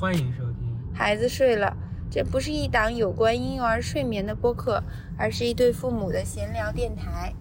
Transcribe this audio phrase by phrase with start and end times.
[0.00, 0.94] 欢迎收听。
[0.94, 1.76] 孩子睡了，
[2.08, 4.80] 这不是一档有关婴幼儿睡眠的播客，
[5.18, 7.34] 而是一对父母的闲聊电台。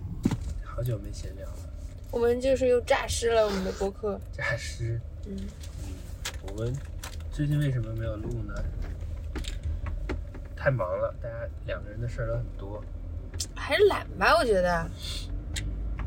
[0.63, 1.69] 好久没闲聊了，
[2.09, 4.19] 我们就是又诈尸了我们的播客。
[4.31, 4.99] 诈尸。
[5.27, 5.93] 嗯，嗯，
[6.47, 6.75] 我们
[7.31, 8.55] 最近为什么没有录呢？
[10.55, 11.35] 太忙了，大家
[11.67, 12.83] 两个人的事儿都很多。
[13.53, 14.89] 还是懒吧，我觉得，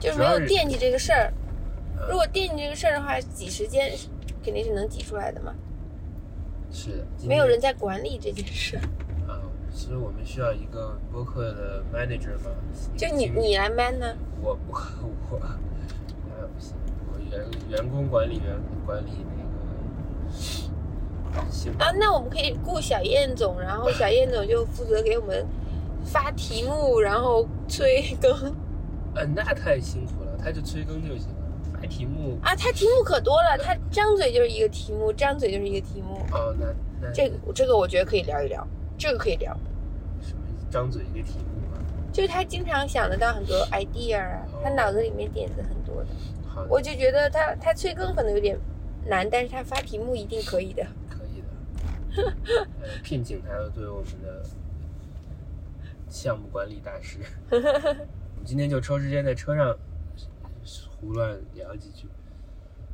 [0.01, 1.33] 就是没有惦记这个事儿。
[1.33, 3.93] 嗯如果惦记这个事儿的话，挤时间
[4.43, 5.55] 肯定是能挤出来的嘛。
[6.71, 8.77] 是的，没有人在管理这件事，
[9.27, 9.43] 啊，
[9.73, 12.51] 其实我们需要一个播客的 manager 嘛。
[12.97, 14.07] 就你你来 man 呢？
[14.41, 14.79] 我我
[15.31, 15.41] 我，
[16.29, 16.75] 那不行，
[17.13, 18.57] 我员员工管理员
[18.87, 19.43] 管理那
[21.41, 25.47] 个行啊，那我们可以雇小燕总，然后小燕总就负责给我们
[26.05, 28.55] 发题目，然后催更
[29.15, 31.29] 嗯，那太辛苦了，他就催更就行
[31.91, 32.55] 题目啊。
[32.55, 36.21] 他题目可多了，他张嘴就是一个题目，张嘴就是一个题目。
[36.33, 36.67] 哦，那
[37.03, 39.53] 那这个这个我觉得可以聊一聊，这个可以聊。
[40.23, 41.83] 什么张嘴一个题目吗？
[42.13, 46.09] 就是他经常想得到很多 idea 啊，他脑子里面点子很多的。
[46.49, 48.59] 好的，我就觉得他他催更可能有点
[49.07, 50.87] 难，但是他发题目一定可以的。
[51.09, 51.43] 可以
[52.17, 52.23] 的，
[52.81, 54.43] 呃，聘请他作为我们的
[56.09, 57.19] 项目管理大师。
[57.51, 59.77] 我们今天就抽时间在车上
[61.01, 62.07] 胡乱聊几句。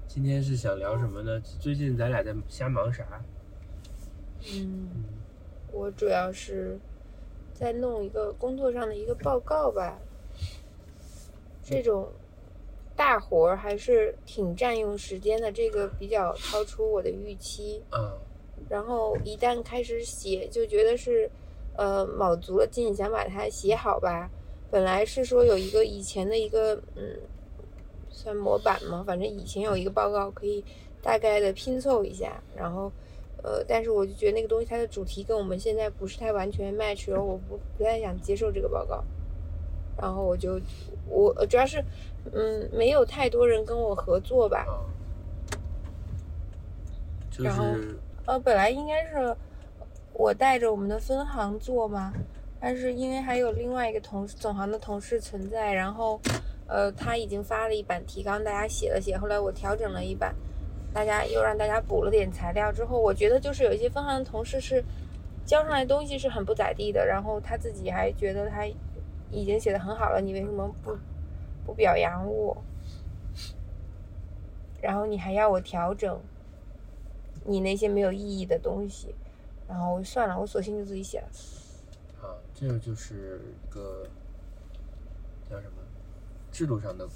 [0.06, 1.40] 今天是想聊什么呢？
[1.60, 3.04] 最近咱俩在瞎忙啥？
[4.54, 4.88] 嗯，
[5.72, 6.78] 我主要是
[7.52, 9.98] 在弄一个工作上的一个报告吧。
[11.62, 12.08] 这种
[12.94, 17.82] 大活儿还是挺占用时间的，这个比较超出我的预期。
[17.90, 18.16] 嗯，
[18.70, 21.28] 然后一旦开始写，就觉得是，
[21.76, 24.30] 呃，卯足了劲想把它写好吧。
[24.70, 27.18] 本来是说有一个以前的一个，嗯，
[28.16, 30.64] 算模板嘛，反正以前有一个报告可以
[31.02, 32.90] 大概的拼凑一下，然后，
[33.42, 39.04] 呃，但是我就觉得那个东西它的主题跟我们现在不是太完全 match，然后我不不太想接受这个报告，
[40.00, 40.58] 然后我就
[41.06, 41.84] 我呃主要是，
[42.32, 44.66] 嗯，没有太多人跟我合作吧，
[47.38, 49.36] 然后是呃，本来应该是
[50.14, 52.12] 我带着我们的分行做嘛，
[52.58, 56.18] 但是因为还有另外一个同事总行的同事存在，然后
[56.66, 60.34] 呃他已经发了一版提纲，大家写了写，后来我调整了一版，
[60.92, 64.84] 大家又让大家补了点材料之后，我觉得就是有一些分行的同事是
[65.44, 68.66] 交上来东西是很不咋地的，然后他自己还觉得他
[69.30, 70.96] 已经写的很好了，你为什么不
[71.64, 72.56] 不表扬我？
[74.82, 76.20] 然后你还要我调整
[77.44, 79.14] 你那些没有意义的东西，
[79.68, 81.28] 然后算了，我索性就自己写了。
[82.22, 84.06] 啊，这个就是一个
[85.48, 85.75] 叫什么
[86.56, 87.06] 制度上的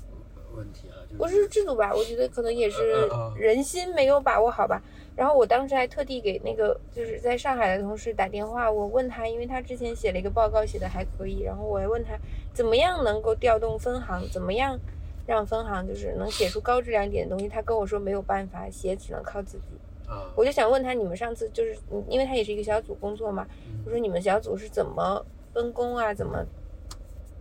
[0.54, 1.94] 问题啊，就是不是制度吧？
[1.94, 4.82] 我觉得可能也是人心没有把握好吧。
[5.16, 12.18] 然后我当时还特地给那个就是在上海的同事打电话，我问他，因为他之前写了一个报告，写的还可以，然后我还问他
[12.52, 14.78] 怎么样能够调动分行，怎么样
[15.26, 17.48] 让分行就是能写出高质量一点的东西。
[17.48, 19.64] 他跟我说没有办法，写只能靠自己。
[20.06, 23.46] 啊，我就想问他，你们上次就是，嗯因为他也是一个小组工作嘛，
[23.86, 25.24] 我说你们小组是怎么
[25.54, 26.12] 分工啊？
[26.12, 26.44] 怎么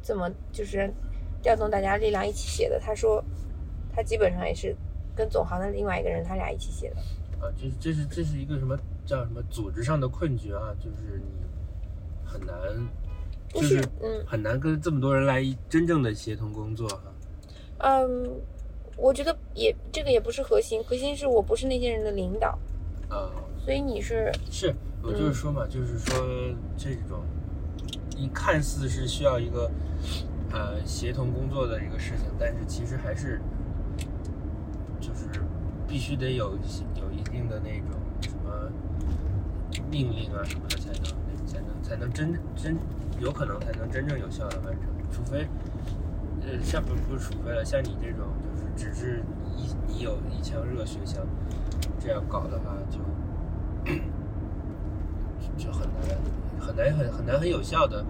[0.02, 0.92] 怎么就是
[1.42, 2.80] 调动大家力量一起写的？
[2.80, 3.24] 他说
[3.94, 4.76] 他基本上也是
[5.16, 6.96] 跟总行的另外一个人，他俩一起写的。
[7.40, 10.76] 啊，这这是这是一个什么叫什么组织上的困局啊？
[10.80, 11.32] 就是你
[12.26, 12.56] 很难，
[13.54, 17.02] 就是嗯很难跟这么多人来真正的协同工作哈、
[17.78, 18.30] 嗯，
[18.98, 22.60] 我觉得也这个也不是核心，核心是我不是那些人的领导，
[23.08, 23.32] 啊。
[23.64, 24.74] 所以你是是
[25.04, 26.18] 我就是说嘛，就是说
[26.78, 27.22] 这种
[28.18, 29.70] 你看似是需要一个
[30.52, 33.40] 呃协同工作的一个事情，但是其实还是
[35.00, 35.28] 就是
[35.88, 36.58] 必须得有
[36.96, 38.72] 有一定的那种什么
[39.90, 42.78] 命令啊什么的才能才能才能真真
[43.20, 45.48] 有可能才能真正有效的完成，除非
[46.42, 48.28] 呃像不不是除非了，像你这种
[48.76, 49.24] 就是只是
[49.56, 51.26] 你你有一腔热血想
[52.00, 53.00] 这样搞的话就。
[55.58, 56.18] 就很难
[56.60, 58.06] 很难很很难很有效的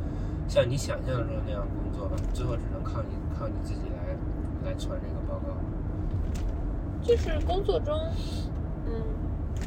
[0.49, 4.17] 像你想象中那样工作吧，最后只能靠你靠你自己来
[4.65, 5.55] 来传这个报告。
[7.03, 7.95] 就是工作中，
[8.87, 8.91] 嗯，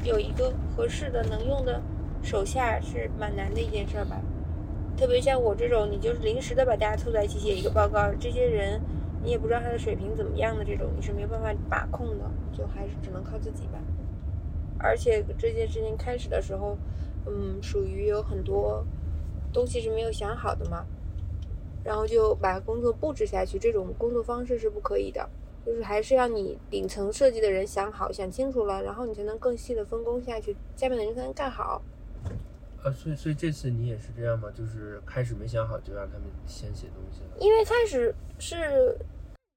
[0.02, 1.81] 有一个合适的能用的
[2.20, 4.20] 手下是蛮难的一件事吧。
[4.96, 8.81] 特别像我这种，你就是临时的把大家凑在一起写一个报告，这些人
[9.23, 13.79] 你也不知道他的水平怎么样的这种，你是没有办法把控的，就还是只能靠自己吧。
[14.79, 16.76] 而且这件事情开始的时候，
[17.26, 18.84] 嗯，属于有很多
[19.52, 20.84] 东西是没有想好的嘛，
[21.84, 25.28] 然后就把工作布置下去，这种工作方式是不可以的。
[25.64, 31.81] 就是还是要你顶层设计的人想好、想清楚了，然后你才能更细的分工下去，下面的人才能干好。
[32.82, 34.50] 啊，所以所以这次你也是这样吗？
[34.52, 37.37] 就是开始没想好就让他们先写东西了。
[37.38, 38.98] 因为开始是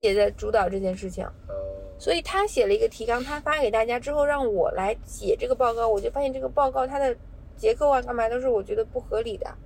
[0.01, 1.55] 也在主导这件事情，呃，
[1.97, 7.17] 所以他写了一个提纲，他发给大家之后，让我来写这个报告，我就发现这个报告它的
[7.57, 9.57] 结构啊，干嘛都是我觉得不合理的，嗯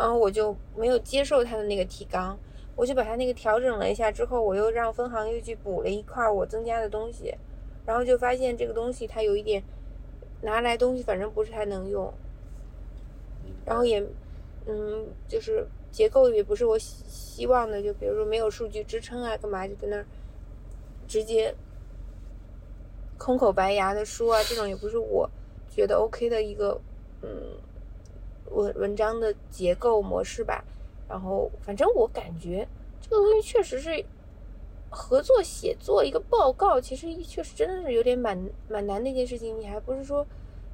[0.00, 2.34] 然后我就没有接受他的那个提纲，
[2.74, 7.34] 我就把他那个调整了一下之后，我又让分行又去补了一块我增加的东西，
[7.84, 9.62] 然后就发现这个东西它有一点
[10.40, 12.10] 拿来东西反正不是太能用，
[13.66, 14.00] 然后也
[14.66, 20.06] 嗯就是结构也不是我希希望的，就比如说没有数据支撑啊，干嘛就在那儿
[21.06, 21.54] 直接
[23.18, 25.28] 空口白牙的说啊，这种也不是我
[25.68, 26.80] 觉得 OK 的一个
[27.20, 27.28] 嗯
[28.50, 30.64] 文文章的结构模式吧。
[31.08, 32.66] 然后反正我感觉
[33.00, 34.04] 这个东西确实是
[34.88, 38.38] 合作写作一个报告，其实确实真的是有点蛮
[38.68, 39.58] 蛮难的一件事情。
[39.58, 40.26] 你还不是说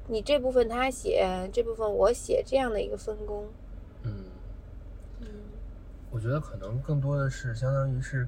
[0.07, 3.47] 你这部分他写，这部分我写这样的一个分工。
[4.03, 4.25] 嗯，
[5.21, 5.27] 嗯，
[6.11, 8.27] 我觉得可能更多的是相当于是，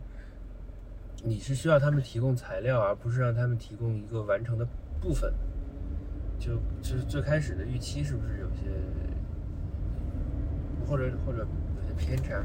[1.23, 4.67] 你是需要他们提供材料，而不是让他们提供一个完成的
[4.99, 5.33] 部分。
[6.39, 8.69] 就就是最开始的预期是不是有些，
[10.89, 12.43] 或者或者有些偏差？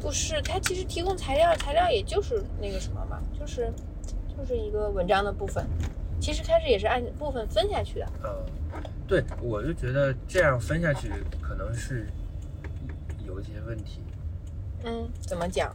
[0.00, 3.72] 不是，它其实提供材料，材料也就是那个什么嘛，就是
[4.36, 5.66] 就是一个文章的部分。
[6.20, 8.06] 其实开始也是按部分分下去的。
[8.24, 11.10] 嗯，对，我就觉得这样分下去
[11.40, 12.08] 可能是
[13.24, 14.02] 有一些问题。
[14.84, 15.72] 嗯，怎么讲？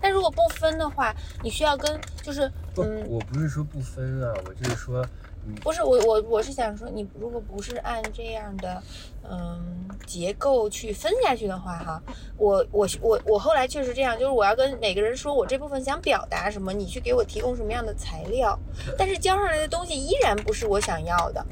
[0.00, 5.29] 但如果不分的话，你需要跟就是不，嗯，我不是说不分啊，我就是说，你
[5.62, 8.82] 不是我我我是想说，你如果不是按这样的
[9.28, 12.02] 嗯结构去分下去的话，哈，
[12.36, 18.58] 我我我我后来确实这样，就是我要跟每个人说我这部分想表达什么，你去给我提供什么样的材料，
[18.96, 21.44] 但是交上来的东西依然不是我想要的，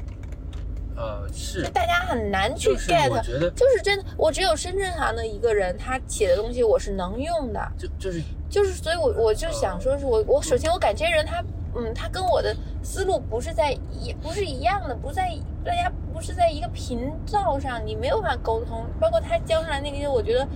[0.95, 11.43] 呃是，大家很难去 get，我觉得就是真的，我只有深圳行的一个人，他写的东西我是能用的，就就是就是，所以我我就想说，是我我首先我感这些人他，
[11.75, 15.29] 嗯，他跟我的思路不是在一不是一样的，不在
[15.63, 18.85] 大家不是在一个频道上，你没有办法沟通。
[18.99, 20.47] 包括他交上来那个，我觉得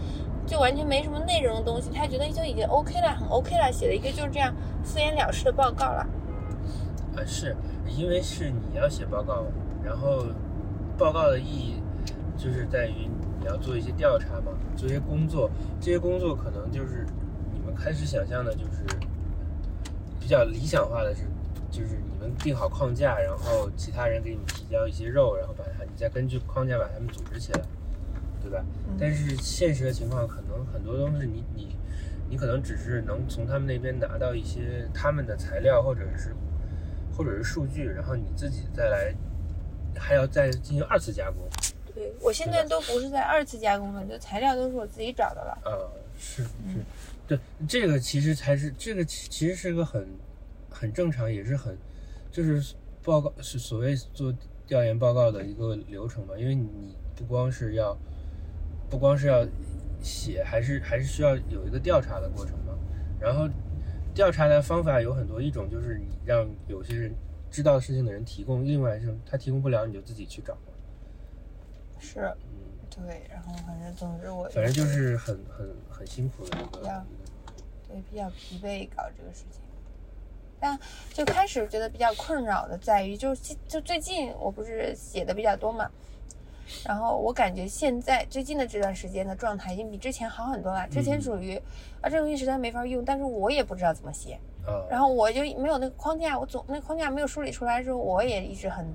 [0.45, 6.07] 就完全没什么内容的东西，他觉得就已经 OK 了，很 OK 了，写了一个就是这样敷衍了事的报告了。
[7.15, 7.56] 呃是
[7.95, 9.44] 因为是你要写报告，
[9.83, 10.25] 然后
[10.98, 11.75] 报告的意义
[12.36, 13.07] 就是在于
[13.39, 15.48] 你要做一些调查嘛，做一些工作，
[15.80, 17.06] 这些工作可能就是
[17.54, 18.83] 你们开始想象的，就是
[20.24, 21.24] 比较理想化的是，
[21.70, 27.62] 就是你们定好框架，然后其他人给你提交一些肉，然后把它你再根据框架把它们组织起来，
[28.42, 28.64] 对吧？
[28.88, 31.75] 嗯但是现实的情况可能很多东西你你
[32.30, 36.34] 你可能只是能从他们那边拿到一些他们的材料或者是
[37.14, 39.14] 或者是数据，然后你自己再来
[40.00, 41.46] 还要再进行二次加工。
[41.94, 45.58] 对我现在都不是在二次加工了，就材料都是我自己找的了。
[45.66, 46.84] 呃，是是嗯，
[47.28, 50.08] 对，这个其实才是这个其其实是个很
[50.70, 51.78] 很正常，也是很
[52.31, 54.34] 就是报告是所谓做
[54.68, 57.98] 调研报告的一个流程嘛，因为你不光是要
[58.90, 59.48] 不光是要
[60.02, 62.74] 写，还是还是需要有一个调查的过程嘛。
[63.20, 63.48] 然后
[64.13, 67.13] 调查的方法有很多，一种就是你让有些人
[67.50, 70.74] 知道事情的人提供，另外一种他提供不了，你就自己去找嘛。
[72.00, 77.06] 是，嗯，对，然后反正总之我反正就是很很很辛苦的一个一呀
[77.48, 77.54] 个。
[77.88, 79.62] 对，比较疲惫搞这个事情。
[80.60, 80.80] 但
[81.12, 83.36] 就开始觉得比较困扰的在于，就
[83.68, 85.92] 就最近我不是写的比较多嘛，
[86.86, 90.88] 然后我感觉现在最近的这段时间的状态已经比之前好很多了。
[90.88, 91.58] 之前嗯属于
[92.00, 98.86] 啊这个东西实在没法用，但是我也不知道怎么写，啊，然后我就没有那个框架，我总那个框架没有梳理出来的时候，我也一直很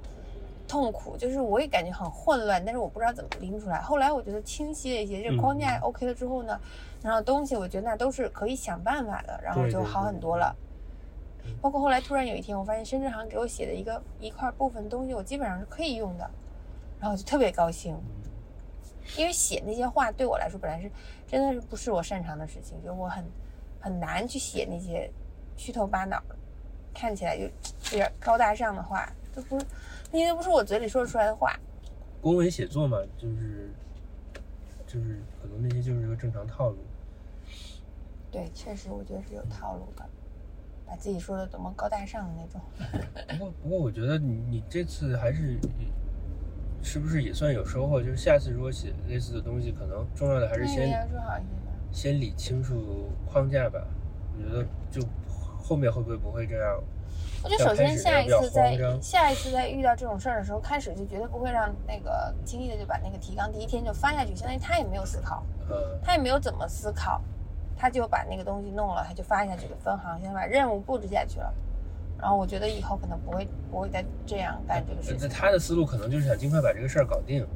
[0.69, 3.81] 痛苦，就是我也感觉很混乱，但是我不知道怎么拎出来。
[3.81, 6.61] 后来我觉得清晰了一些，这框架嗯 OK 了之后呢，
[7.03, 10.55] 然后东西我觉得那都是可以想办法的，然后就好很多了
[11.45, 11.57] 嗯。
[11.63, 16.31] 包括后来突然有一天，我发现深圳行给我写的一个一块部分东西，我基本上是可以用的，
[17.01, 17.97] 然后我就特别高兴，
[19.17, 20.91] 因为写那些话对我来说本来是
[21.27, 23.25] 真的是不是我擅长的事情，就我很
[23.81, 25.11] 很难去写那些
[25.57, 26.23] 虚头巴脑，
[26.93, 27.51] 看起来就有
[27.93, 29.59] 点高大上的话，都不
[30.11, 31.59] 是那些不是我嘴里说得出来的话。
[32.21, 33.71] 公文写作嘛，就是
[34.87, 36.79] 就是可能那些就是一个正常套路。
[38.31, 40.05] 对，确实我觉得是有套路的，
[40.87, 42.61] 把自己说的多么高大上的那种。
[43.39, 45.59] 不过不过我觉得你你这次还是
[46.83, 48.03] 是不是也算有收获？
[48.03, 51.09] 就是下次如果写类似的东西，可能重要的还是先。
[51.91, 53.83] 先理清楚框架吧。
[54.37, 55.01] 我觉得就
[55.59, 56.79] 后面会不会不会这样？
[57.43, 67.23] 我觉得首先下一次在下一次在遇到这种事儿的时候，开始就绝对不会让那个轻易的就把那个提纲第一天就发下去，相当于他也没有思考，呃，他也没有怎么思考，
[67.77, 71.55] 他就把那个东西弄了，他就发下去了，分行先把任务布置下去了。
[72.21, 75.19] 然后我觉得以后可能不会不会再这样干这个事情。
[75.21, 77.47] 那他的思路可能就是想尽快把这个事儿搞定。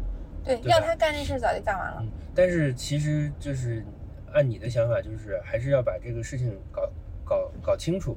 [0.45, 3.85] 对，对要他干这事儿早就干完了嗯。，但是其实就是
[4.33, 6.89] 按你的想法，就是还是要把这个事情搞
[7.25, 8.17] 搞搞清楚。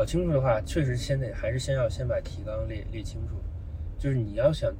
[0.00, 3.34] 搞清楚的话，确实先得还是先要先把提纲列列清楚。
[3.98, 4.72] 就是你要想，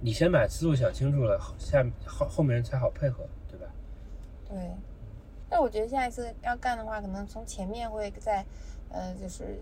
[0.00, 3.66] 你先把思路想清楚了，下后后面人才好配合，对吧？
[4.48, 4.56] 对，
[5.50, 8.46] 那我觉得下一次要干的话，可能从前面会再，
[8.90, 9.60] 呃，就是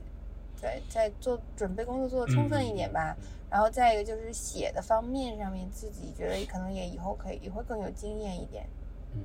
[0.54, 3.16] 再再做准备工作做的充分一点吧。
[3.50, 8.66] 然后再一个就是写的方面上面，自己觉得可能也以后可以也会更有经验一点。
[9.14, 9.22] 嗯，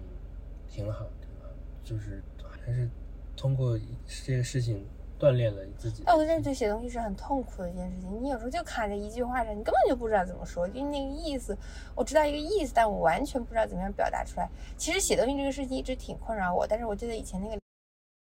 [0.69, 1.49] 挺好，挺好。
[1.83, 2.23] 就是
[2.65, 2.89] 还是
[3.35, 3.77] 通过
[4.25, 4.85] 这个事情
[5.19, 6.13] 锻炼了你自己哎。
[6.13, 11.57] 我真的觉得写东西是很痛苦的一件事情，你有时候就卡在一句话上，你根本就不知道怎么说，就那个意思，
[11.95, 14.49] 我知道一个意思，但我完全不知道怎么样表达出来。
[14.77, 17.59] 其实写东西这个事情一直挺困扰我，但是我记得以前那个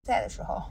[0.04, 0.62] 在的时候，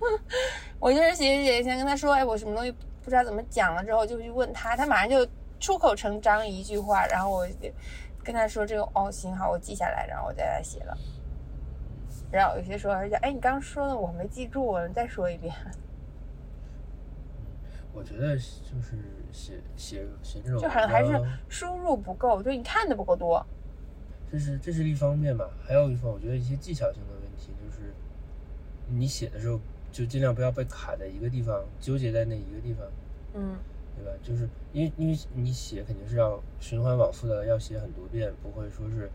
[0.78, 2.70] 我就是写写写，先跟他说，哎，我什么东西
[3.02, 5.26] 不知道怎么讲了之后，就去问他，他马上就
[5.60, 7.70] 出口成章一句话，然后我就
[8.22, 10.96] 跟他说这个，哦，行好，我记下来，然后我再来写了。
[12.30, 15.54] 然后有些时候还是讲，哎，你刚刚说的我没记住，你再说一遍。
[17.92, 18.98] 我觉得就是
[19.30, 21.12] 写写写这种就好像还是
[21.48, 23.44] 输入不够，就你看的不够多。
[24.32, 27.94] 这是这是一方面吧，还有一方，我觉得一些技巧性的问题，就是
[28.88, 29.60] 你写的时候
[29.92, 32.84] 就尽量不要被卡在一个地方，纠结在那一个地方，
[33.34, 33.56] 嗯
[33.96, 34.10] 对吧？
[34.24, 39.08] 就是因为因为你写肯定是要循环往复的，要写很多遍，不会说是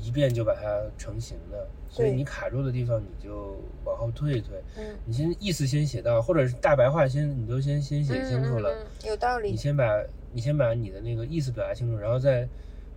[0.00, 8.70] 一遍就把它成型的，所以你卡住的地方你就往后退一退，嗯，你先意思先写到，或者是大白话先你都先先写清楚了。
[8.70, 9.50] 嗯嗯嗯有道理。
[9.50, 12.48] 你先把你先把你的那个意思表达清楚，然后再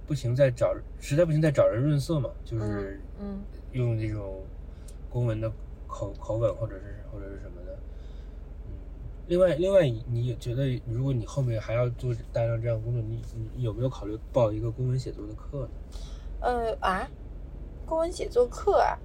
[0.07, 3.41] 不行再找，实在不行再找人润色嘛，就是嗯
[3.73, 4.41] 用那种
[5.09, 5.51] 公文的
[5.87, 7.77] 口口吻或者是或者是什么的。
[8.67, 8.73] 嗯，
[9.27, 15.69] 另外另外你也觉得，如果你后面还要做大量这样工作，你你你有没有考虑报一个公文写作的课呢？
[16.41, 17.07] 呃啊，
[17.85, 18.97] 公文写作课啊，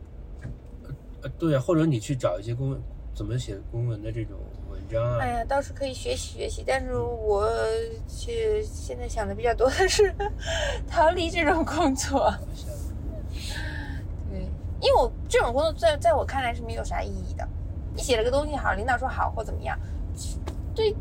[1.23, 2.81] 呃，对啊，或者你去找一些公文
[3.15, 4.37] 怎么写公文的这种
[4.71, 5.19] 文章啊。
[5.21, 7.49] 哎呀，倒是可以学习学习，但是我
[8.09, 10.15] 去现在想的比较多的是
[10.89, 12.33] 逃离这种工作。
[14.31, 14.41] 对，
[14.81, 17.49] 因为我这种工作在在我看来是没有啥意义的。
[17.95, 19.79] 你写了个东西好，领导说好或怎么样，
[20.75, 20.95] 对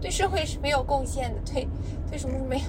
[0.00, 1.68] 对社会是没有贡献的，对
[2.08, 2.64] 对什么是没有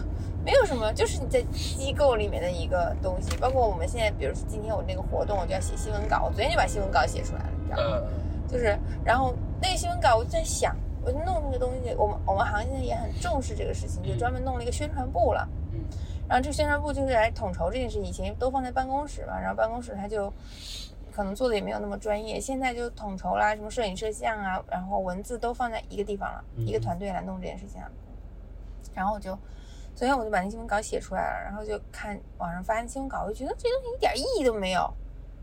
[0.47, 3.35] 没有什么，就是你在机构里面的一个东西。
[3.35, 7.97] 包括我们现在，比如说今天我那个活动，我就要写新闻稿，我昨天就把新闻稿写出来了，你知道吗？
[7.97, 8.07] 呃，
[8.47, 10.73] 就是，然后那个新闻稿，我就在想，
[11.03, 15.45] 我就弄那个东西，我们我们行现在也很重视这个事情，就专门弄了一个宣传部了。
[15.73, 15.81] 嗯
[16.29, 20.31] 然后这个宣传部就是来统筹这件事，以前都放在办公室嘛，然后办公室他就
[21.11, 27.89] 可能做的也没有那么专业，现在就统筹啦，什么摄影摄像啊，然后文字都放在一个地方了，嗯一个团队来弄这件事情了。
[28.93, 29.37] 然后我就
[29.97, 34.93] 昨天我就把那新闻稿写出来了，然后就看网上发的新闻稿，我就觉得这东西一点意义都没有，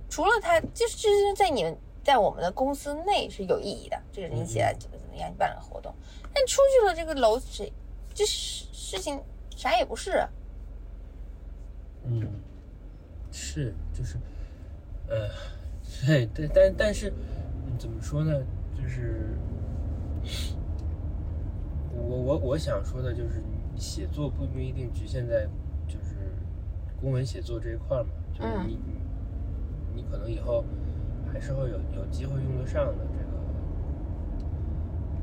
[0.08, 5.92] 除了它就是就是在你们在我们的公司内是有意义的，这个你写了怎么怎么样，你办了个活动，
[6.32, 7.72] 但出去了这个楼谁
[8.14, 9.20] 这事事情
[9.56, 10.24] 啥也不是。
[12.04, 12.22] 嗯，
[13.32, 14.18] 是，就是，
[15.08, 15.28] 呃，
[16.06, 17.10] 对对，但但是、
[17.66, 18.32] 嗯怎么说呢？
[18.80, 19.36] 就是
[21.92, 25.46] 我我我想说的就是，你写作不不一定局限在
[25.86, 26.16] 就是
[27.00, 29.00] 公文写作这一块儿嘛，就是嗯你、你
[29.94, 30.64] 你可能以后
[31.32, 33.30] 还是会有有机会用得上的这个，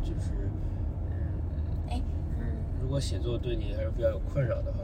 [0.02, 0.32] 就是
[1.08, 1.12] 嗯，
[1.90, 2.02] 哎，
[2.40, 2.46] 嗯。
[2.82, 4.80] 如果写作对你还是比较有困扰的话，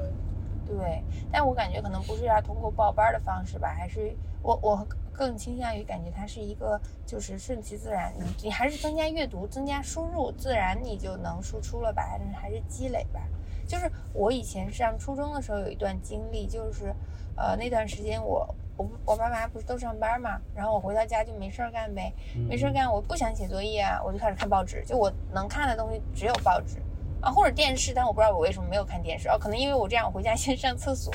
[0.66, 13.22] 对，但我感觉可能不是要通过报班的方式吧，还是我我更倾向于感觉它是一个就是顺其自然，你你还是增加阅读，增加输入，自然你就能输出了吧，还是还是积累吧。
[13.68, 16.96] 就是我以前上初中的时候有一段经历，就是
[17.36, 22.14] 呃那段时间我我我爸妈不是都上班嘛，然后我回到家就没事儿干呗，
[22.48, 26.78] 没事儿干，我不想写作业啊，我就开始看报纸，就我能看的东西只有报纸
[27.22, 31.12] 啊，或者电视，但我不知道我为什么没有看电视哦，可能因为我这样，我回家 先上厕所，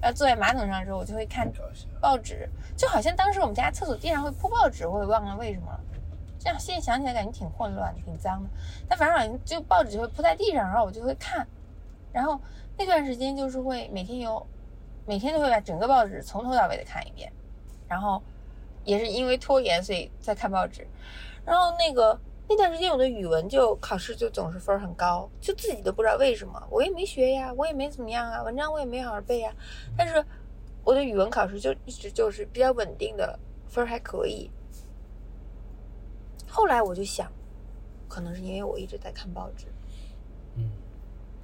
[0.00, 1.50] 然后坐在马桶上的时候，我就会看。
[2.00, 5.80] 报纸，就好像当时我们家厕所地上会铺报纸，我也忘了为什么了。
[6.36, 8.50] 这样现在想起来感觉挺混乱的，挺脏的，
[8.88, 11.46] 但反正好像就报纸就会铺在地上，然后我就会看，
[12.12, 12.40] 然后
[12.76, 14.46] 那段时间就是会每天有，
[15.06, 17.32] 每天都会把整个报纸从头到尾的看一遍，
[17.88, 18.22] 然后
[18.84, 20.86] 也是因为拖延，所以在看报纸。
[21.44, 26.62] 然后那个那段时间，我的语文就考试就总是分很高，就自己都不知道为什么。
[26.70, 29.52] 我也没学呀，我也没怎么样啊，文章我也没好好背呀。
[29.96, 30.24] 但是
[30.84, 33.38] 我的语文考试就一直就是比较稳定的
[33.68, 34.50] 分还可以。
[36.48, 37.32] 后来我就想，
[38.08, 39.66] 可能是因为我一直在看报纸，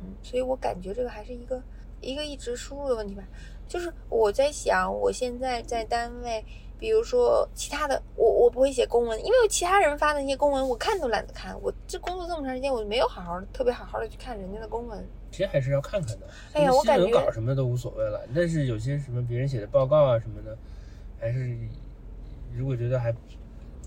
[0.01, 1.63] 嗯，所以我感觉这个还是一个
[2.01, 3.23] 一个一直输入的问题吧。
[3.67, 6.43] 就是我在想，我现在在单位，
[6.79, 11.55] 比如说其他的，我我不会写公文，因为其他人发的那些公文，我看都懒得看。
[11.61, 15.07] 我这工作这么长时间，我没有好好特别好好的去看人家的公文。
[15.31, 16.27] 其实还是要看看的。
[16.55, 20.57] 哎呀我感觉稿什么的都无所谓了，但是有些什么别人写的报告啊什么的，
[21.21, 21.55] 还是
[22.57, 23.15] 如果觉得还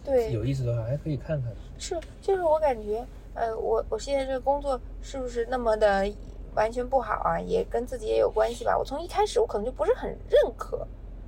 [0.03, 1.51] 对，有意思的话，还可以看看。
[1.79, 3.03] 是，就是我感觉，
[3.33, 6.11] 呃，我我现在这个工作是不是那么的
[6.53, 7.39] 完全不好啊？
[7.39, 8.77] 也跟自己也有关系吧。
[8.77, 10.85] 我从一开始我可能就不是很认可、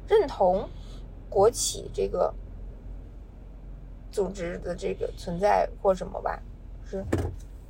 [0.08, 0.68] 认同
[1.30, 2.34] 国企这个
[4.12, 6.42] 组织的这个存在或什么吧，
[6.86, 7.04] 是，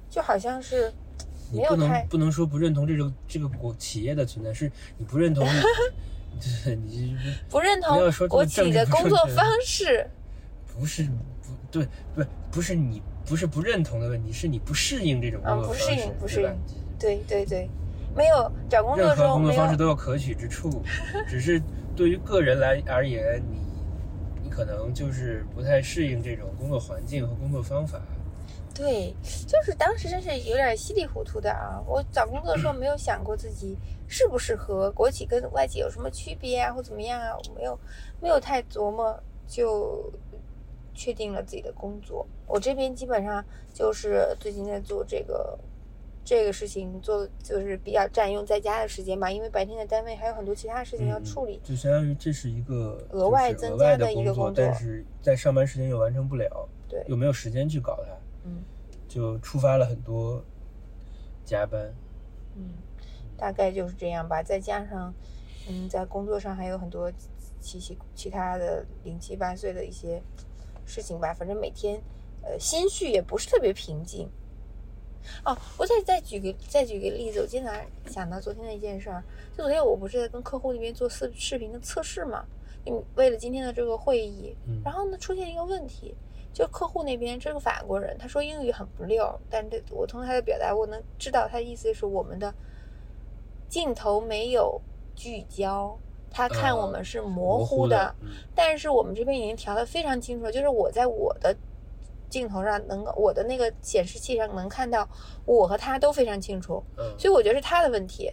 [0.10, 0.92] 就好像是
[1.52, 5.52] 你不没有太能不能说不认同这种这个国企业的存在，是你不认同你，
[6.42, 7.16] 就是你
[7.50, 7.98] 不认同
[8.28, 10.10] 国企的工作方式。
[10.76, 16.42] 不是不对不不是你不是不认同的问题，是你不适应这种工作方式，适应不适
[17.00, 17.70] 对对对对，
[18.16, 20.82] 没有找工作任的时候没有何工作方式都有可取之处，
[21.28, 21.62] 只是
[21.96, 23.60] 对于个人来而言，你
[24.44, 28.00] 你可能就是不太适应这种工作环境和工作方法。
[28.76, 29.14] 对，
[29.46, 31.80] 就是当时真是有点稀里糊涂的啊！
[31.86, 33.78] 我找工作的时候没有想过自己
[34.08, 37.80] 适不适合国企跟外企有什么区别啊，或怎么样啊，我没有
[38.20, 39.16] 没有太琢磨，
[39.48, 40.12] 就
[40.94, 42.28] 确定了自己的工作。
[42.48, 45.58] 我这边基本上就是最近在做这个
[46.24, 51.60] 这个事情，做就是比较占用在家的时间吧，因为白天在单位还有很多其他事情要嗯处理。
[51.64, 58.12] 就相当于这是一个额外增加的一个工作但是在上班时间又完成不了，对，又没有时间去搞它，
[58.46, 58.64] 嗯
[59.08, 60.44] 就触发了很多
[61.44, 61.94] 加班。
[62.56, 62.70] 嗯，
[63.36, 64.42] 大概就是这样吧。
[64.42, 65.14] 再加上，
[65.68, 67.12] 嗯，在工作上还有很多
[67.60, 70.22] 其其其他的零七八碎的一些
[70.86, 71.34] 事情吧。
[71.34, 72.02] 反正每天，
[72.42, 74.30] 呃，心绪也不是特别平静。
[75.46, 79.24] 哦，我再再举个再举个例子，我今天想到昨天的一件事儿，
[79.56, 82.46] 就昨天我不是在跟客户那边做视视频的测试嘛，
[82.86, 86.14] 嗯，为了今天的这个会议，嗯然后呢出现一个问题，
[86.54, 92.54] 就客户那边这个法国人，他说英语很不溜，但这我从他的表达，我能知道他的意思是我们的
[93.70, 94.82] 镜头没有
[95.16, 95.98] 聚焦，
[96.34, 101.56] 他看我们是模模糊的，嗯但是我们这边已经调得非常清楚了，就是我在我的
[102.28, 105.08] 镜头上能够，我的那个显示器上能看到
[105.46, 108.30] 我和他都非常清楚，嗯所以我觉得是他的问题，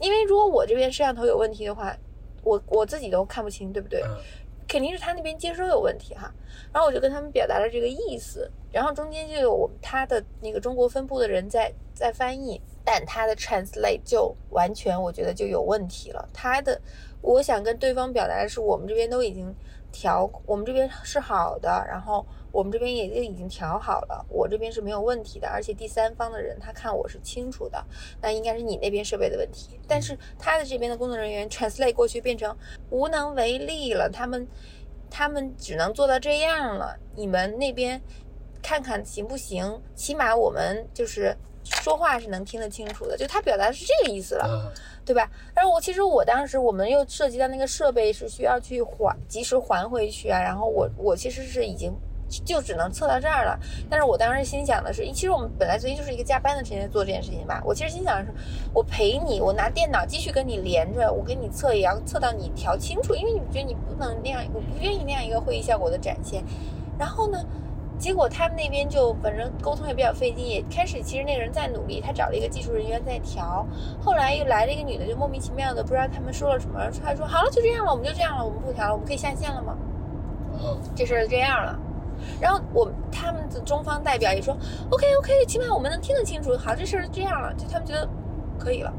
[0.00, 1.96] 因为如果我这边摄像头有问题的话，
[2.42, 4.02] 我我自己都看不清，对不对？
[4.02, 4.18] 嗯
[4.68, 6.30] 肯定是他那边接收有问题哈。
[6.70, 16.28] 然后我就跟他们表达了这个意思，然后中间就有我们他的那个中国分部的人在在翻译，但他的 translate 就完全我觉得就有问题了。
[16.34, 16.78] 他的
[17.20, 19.54] 我想跟对方表达的是，我们这边都已经
[19.92, 27.84] 调，我们这边是好的，然后我们这边也就已经调好了，我这边是没有问题的，而且第三方的人他看我是清楚的，
[28.22, 29.78] 那应该是你那边设备的问题。
[29.86, 32.56] 但是他的这边的工作人员 translate 过去变成
[32.90, 34.46] 无能为力了，他们
[35.10, 38.00] 他们只能做到这样了，你们那边
[38.62, 39.82] 看看行不行？
[39.94, 41.36] 起码我们就是
[41.82, 44.44] 说话是能听得清楚的，就他表达的是这个意思了。
[44.44, 44.72] 啊
[45.08, 45.26] 对吧？
[45.54, 51.90] 但是我其实我当时我们又涉及到那个设备是需要去还及时还回去啊，然后我我其实是已经
[52.44, 53.58] 就只能测到这儿了。
[53.88, 57.62] 但是我当时心想的是，其实我们本来昨天就是一个加班的时间做这件事情吧。
[57.64, 58.34] 我其实心想的是，
[58.74, 66.44] 我陪你，我拿电脑继续跟你连着，我给你测也要测到你调清楚，因为你觉得你不能那样，我不愿意那样一个会议效果的展现。
[66.98, 67.42] 然后呢？
[67.98, 73.66] 结果他们那边就反正沟通也比较费劲，也开始其实那个人在努力，他找了一个技术人员在调，
[74.00, 79.76] 后来又来了一个女的，就莫名其妙的不知道他们说了什么，他说好了就这样了，我们就这样了，我们不调了，我们可以下线了吗？
[80.94, 81.78] 这事儿就这样了。
[82.40, 84.56] 然后我他们的中方代表也说
[84.90, 88.08] OK OK，起码我们能听得清楚，好，这事儿就这样了，就他们觉得
[88.58, 88.92] 可以了。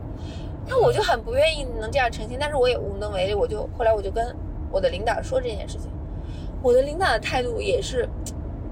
[0.68, 4.36] 那我就很不愿意能这样澄清，但是我也无能为力，我就后来我就跟
[4.72, 5.90] 我的领导说这件事情，
[6.62, 8.08] 我的领导的态度也是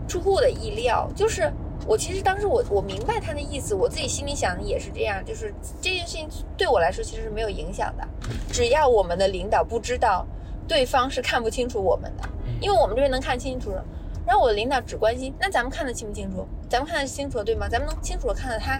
[0.07, 1.51] 出乎我的意料，就是
[1.85, 8.07] 我其实当时我我明白他的意思，我自己心里想的也是这样，就是这件事情对我来说其实是没有影响的，
[8.51, 10.25] 只要我们的领导不知道
[10.67, 12.27] 对方是看不清楚我们的，
[12.61, 13.83] 因为我们这边能看清楚了。
[14.25, 16.45] 然后我的领导只关心，那咱们看得清不清楚？
[16.67, 17.69] 咱们看得清楚了对吗？
[17.69, 18.77] 咱们能清楚的看到他，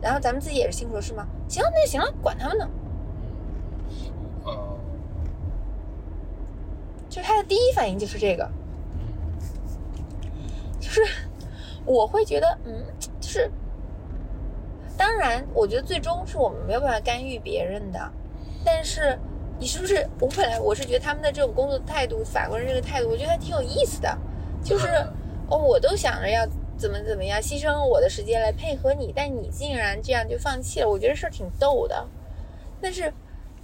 [0.00, 1.26] 然后咱们自己也是清楚的是吗？
[1.46, 2.66] 行，那就行了，管他们呢。
[4.44, 4.78] 哦，
[7.10, 8.65] 就是他的第一反应就是这个，嗯
[10.96, 11.12] 就是
[11.84, 12.82] 我会觉得，嗯，
[13.20, 13.50] 就是，
[14.96, 18.00] 当然，我觉得最终是我们没有办法干预别人的，
[18.64, 19.18] 但是
[19.58, 20.08] 你是不是？
[20.18, 24.18] 我本来我是觉得他们的这种工作态度，法国人这个态度，我觉得还挺有意思的，
[24.64, 24.86] 就是
[25.50, 26.46] 哦，我都想着要
[26.78, 32.08] 怎么怎么样，牺牲我的时间来配合你，但你竟然这样就放弃了，我觉得事儿挺逗的。
[32.80, 33.12] 但是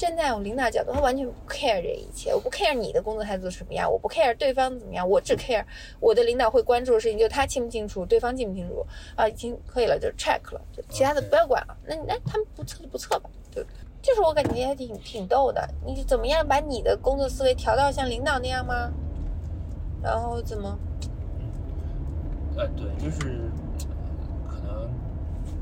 [0.02, 5.64] 站在我领导角度，他完全不 care 这一切，我不 care 你的工作态度什么样，我不 care 对方怎么样，我只 care
[6.00, 8.84] 我的领导会关注的事情，就他清不清楚，对方清不清楚
[9.14, 11.76] 啊，已经可以了，就 check 了，就其他的不要管了。
[11.86, 13.62] 那那他们不测就不测吧，就
[14.02, 15.68] 就是我感觉还挺挺逗的。
[15.86, 18.90] 你怎么样把你的工作思维调到像领导那样吗？
[20.02, 20.76] 然后怎么？
[22.56, 23.48] 呃，对，就是
[23.88, 24.90] 呃可能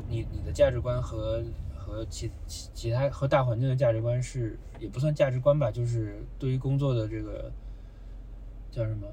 [0.09, 1.43] 你你的价值观和
[1.91, 7.53] 和其其其他和大环境的价值观是也不算价值观吧，就是对于工作的这个
[8.71, 9.07] 叫什么？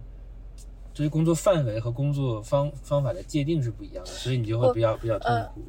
[0.94, 5.62] 对于工作范围和工作方方法的界定是不一样的，所以你就会比较比较痛呃苦。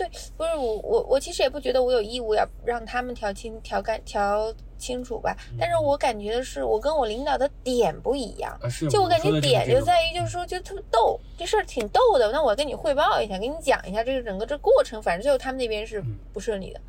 [0.00, 8.58] 对，不是我我我其实也不觉得我有义务要让他们调清调干调清楚吧，但是我感觉的是我跟我领导的点不一样。
[8.62, 12.32] 啊，是，就我感觉点就在于就是说，就特别逗，这事儿挺逗的。
[12.32, 16.80] 那我跟你汇报一下，跟你讲一下这个整个这过程，反正最后他们那边是嗯不顺利的，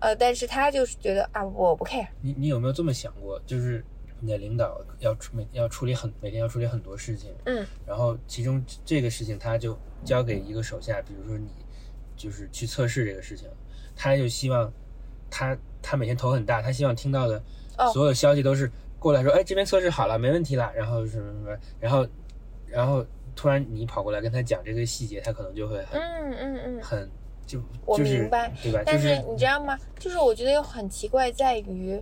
[0.00, 3.40] 呃，但是他就是觉得啊，我不 care，你你有没有这么想过？
[3.46, 3.84] 就是
[4.18, 11.46] 你的领导要处每要处理很每天要处理很多事情，嗯然后其中这个事情他就交给一个手下，比如说你
[12.22, 13.48] 就是去测试这个事情，
[13.96, 14.72] 他就希望
[15.28, 17.42] 他他每天头很大，他希望听到的
[17.76, 22.06] 哦所有的消息都是过来说，哎，这边测试好了，没问题了，然后什么什么，然后
[22.66, 23.04] 然后
[23.34, 26.80] 突然你跑过来跟他讲这个细节，他可能就会很、嗯嗯嗯。
[26.80, 27.10] 很
[27.44, 28.80] 就我就是明白对吧？
[28.86, 29.76] 但是你知道吗？
[29.98, 32.00] 就是我觉得又很奇怪在于，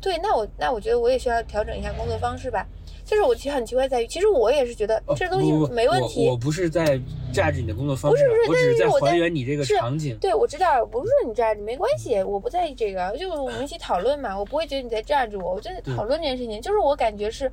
[0.00, 2.66] 对，那我那我觉得我也需要调整一下工作方式吧。
[3.04, 6.24] 就是我其实很奇怪在于，其实我也是觉得哦这东西没问题。
[6.26, 6.98] 我我不是在
[7.32, 10.16] 榨取你的工作方式啊，不是不是我只是在但是我在还原你这个场景。
[10.18, 16.60] 对，我知道，不是你这样，没关系，我不在意这个，就是我们一起讨论嘛，我不会觉得你在榨取我，我就在对讨论这件事情。
[16.62, 17.44] 就是我感觉是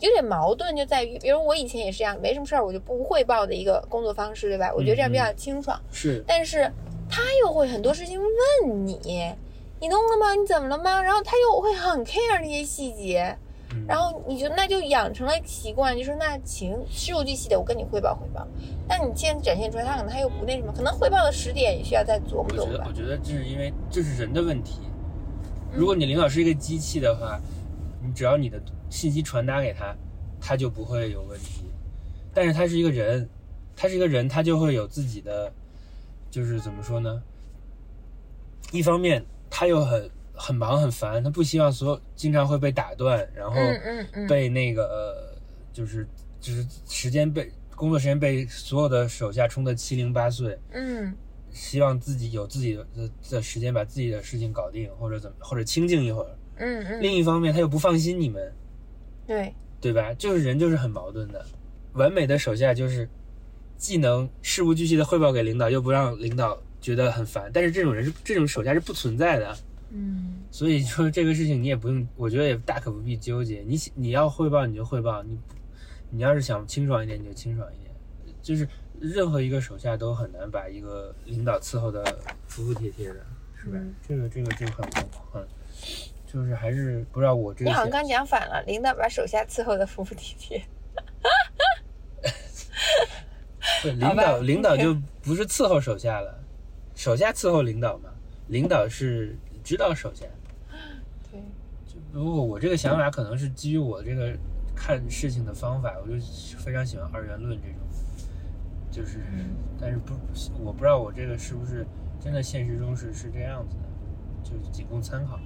[0.00, 4.72] 有点矛盾，就在于，比如我以前也是这样，没什么事儿我就不汇报的一个工作方式，对吧？
[4.74, 5.80] 我觉得这样比较清爽。
[5.92, 6.70] 是但是
[7.08, 8.98] 他又会很多事情问你，
[9.78, 10.34] 你弄了吗？
[10.34, 11.00] 你怎么了吗？
[11.00, 13.38] 然后他又会很 care 那些细节，嗯
[13.86, 18.46] 然后你就那就养成了习惯，就说那行事无巨细的我跟你汇报汇报。
[18.88, 22.92] 但你现在展现出来，他可能他又不那什么，可能汇报的时点也需要再琢磨琢磨我觉得我。
[22.92, 24.80] 觉得这是因为这是人的问题。
[25.72, 27.40] 如果你领导是一个机器的话，
[28.02, 29.94] 你只要你的信息传达给他，
[30.40, 31.64] 他就不会有问题。
[32.32, 33.28] 但是他是一个人，
[33.74, 35.52] 他是一个人，他就会有自己的，
[36.30, 37.22] 就是怎么说呢？
[38.72, 45.40] 一方面他又很很忙很烦，他不希望所有经常会被打断，然后嗯嗯嗯，被那个呃，
[45.72, 46.06] 就是
[46.40, 50.58] 就是时间被工作时间被所有的手下冲得七零八碎。
[50.72, 51.14] 嗯
[51.50, 52.86] 希望自己有自己的
[53.30, 56.28] 的时间把自己的事情搞定，或者怎么，或者清静一会儿。
[56.56, 58.52] 嗯嗯，另一方面，他又不放心你们，
[59.26, 60.12] 对，对吧？
[60.14, 61.42] 就是人就是很矛盾的。
[61.94, 63.08] 完美的手下就是
[63.78, 67.50] 既能事无巨细的汇报给领导，又不让领导觉得很烦。
[67.54, 69.56] 但是这种人是这种手下是不存在的，
[69.96, 73.64] 嗯所以说这个事情你也不用，我觉得也大可不必纠结。
[73.66, 75.54] 你你要汇报你就汇报，你不
[76.10, 77.94] 你要是想清爽一点你就清爽一点，
[78.42, 78.68] 就是
[79.00, 82.04] 任何一个手下都很难把一个领导伺候的
[82.46, 83.16] 服服帖帖的，
[83.56, 83.78] 是吧？
[83.78, 85.46] 嗯这个这个就很很很，
[86.26, 90.62] 就是还是不知道我这个你好像刚讲反了，领导把手下伺候的服服帖帖。
[93.82, 96.42] 对好吧领导领导就不是伺候手下了，
[96.94, 98.10] 手下伺候领导嘛，
[98.48, 100.24] 领导是指导手下。
[101.28, 101.42] 对，
[102.12, 104.32] 不过我这个想法可能是基于我这个
[104.76, 106.14] 看事情的方法，我就
[106.56, 107.78] 非常喜欢二元论这种，
[108.92, 109.18] 就是，
[109.80, 110.14] 但是不，
[110.62, 111.84] 我不知道我这个是不是
[112.20, 115.40] 真的现实中是是这样子的，就仅供参考。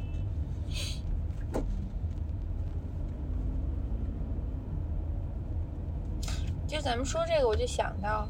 [6.66, 8.28] 就咱们说这个，我就想到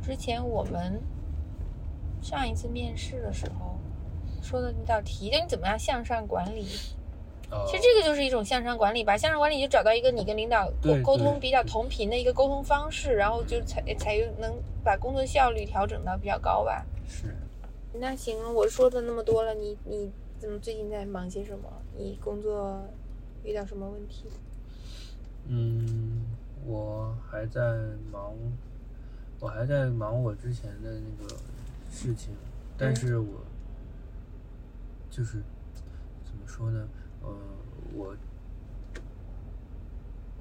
[0.00, 1.02] 之前我们
[2.22, 3.76] 上一次面试的时候
[4.42, 6.66] 说的那道题，就你怎么样向上管理。
[7.50, 16.86] 哦其实这个就是一种向上管理吧，向上管理就找到一个你跟领导沟沟通比较同频的一个沟通方式，然后就才才能把工作效率调整到比较高吧。
[17.06, 17.36] 是，
[17.92, 21.70] 那行，我说的那么多了，你你怎么最近在忙些什么？
[21.94, 22.82] 你工作
[23.44, 24.24] 遇到什么问题？
[25.46, 26.22] 嗯，
[26.64, 27.60] 我还在
[28.10, 28.32] 忙，
[29.40, 31.34] 我还在忙我之前的那个
[31.90, 32.34] 事情，
[32.78, 33.26] 但是我
[35.12, 35.42] 就是
[36.24, 36.88] 怎么说呢？
[37.20, 37.28] 呃，
[37.92, 38.16] 我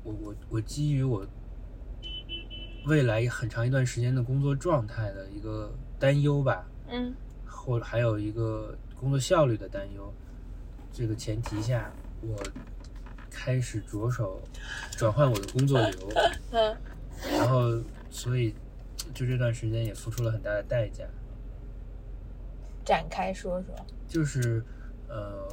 [0.02, 1.28] 我我我基于我
[2.86, 7.14] 未来很长一段时间的工作状态的一个担忧吧，嗯
[7.46, 10.12] 或还有一个工作效率的担忧，
[10.94, 12.42] 这个前提下，我
[13.30, 14.42] 开始着手
[14.98, 16.10] 转换我的工作流，
[16.52, 16.78] 嗯
[17.38, 17.78] 然后
[18.10, 18.56] 所以
[19.14, 21.04] 就这段时间也付出了很大的代价，
[22.86, 23.76] 展开说说。
[24.08, 24.64] 就是
[25.08, 25.48] 呃，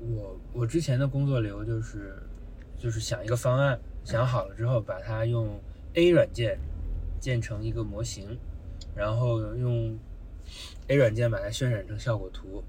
[0.00, 2.16] 我我之前的工作流就是
[2.78, 5.60] 就是想一个方案，想好了之后把它用
[5.94, 6.58] A 软件
[7.20, 8.38] 建成一个模型，
[8.94, 9.98] 然后用
[10.88, 12.62] A 软件把它渲染成效果图，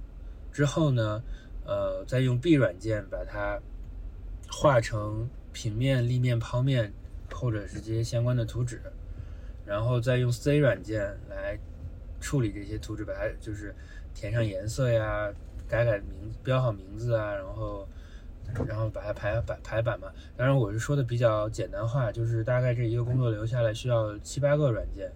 [0.52, 1.24] 之后呢，
[1.66, 3.60] 呃，再用 B 软件把它
[4.50, 6.94] 画成平面、立面、剖面，
[7.32, 8.82] 或者是这些相关的图纸，
[9.66, 11.58] 然后再用 C 软件来
[12.20, 13.74] 处理这些图纸，把它就是
[14.14, 15.32] 填上颜色呀，
[15.68, 17.88] 改改名字，标好名字啊，然后
[18.68, 20.08] 然后把它排版排版嘛。
[20.38, 25.12] 当然我是说的比较简单化，就是大概这一个工作流下来需要七八个软件。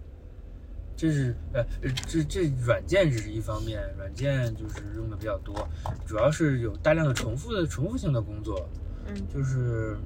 [0.96, 1.64] 这是呃，
[2.06, 5.66] 这这软件只是一方面，软件就是用的比较多，
[6.06, 8.68] 主要是有大量的重复的重复性的工作，
[9.06, 9.96] 嗯就是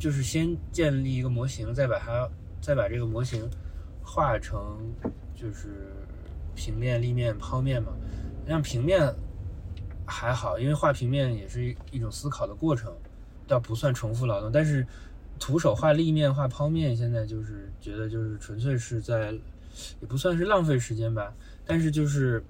[0.00, 2.28] 就是先建立一个模型，再把它
[2.60, 3.48] 再把这个模型
[4.02, 4.92] 画成
[5.36, 5.92] 就是
[6.54, 7.92] 平面、立面、剖面嘛。
[8.48, 9.14] 像平面
[10.06, 12.92] 还好，因为画平面也是一一种思考的过程，
[13.46, 14.50] 倒不算重复劳动。
[14.50, 14.86] 但是
[15.38, 19.32] 徒手画立面、画剖面，现在就是觉得就是纯粹是在，
[20.00, 22.42] 也不算是浪费时间吧，但是就是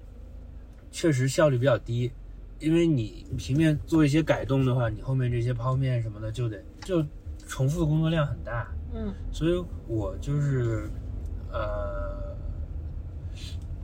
[0.91, 2.11] 确实效率比较低。
[2.59, 7.05] 因为你平面做一些改动的话，你后面这些剖面什么的就得就
[7.47, 10.89] 重复的工作量很大，嗯所以我就是
[11.51, 12.26] 呃，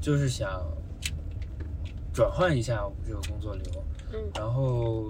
[0.04, 0.62] 就是想
[2.14, 3.64] 转换一下我们这个工作流，
[4.12, 5.08] 嗯然后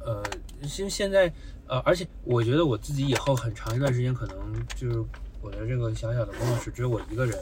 [0.00, 0.24] 呃，
[0.62, 1.30] 现现在
[1.68, 5.04] 呃，而且我觉得我自己以后很长一段时间可能就是
[5.42, 7.38] 我的这个小小的工作室只有我一个人，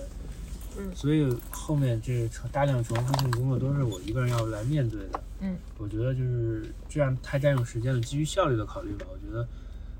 [0.79, 5.23] 嗯所以后面这大量重复性工作都是我一个人要来面对的。
[5.43, 8.01] 嗯我觉得就是这样太占用时间了。
[8.01, 9.47] 基于效率的考虑吧，我觉得